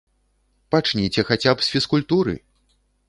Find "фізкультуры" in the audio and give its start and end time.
1.75-2.33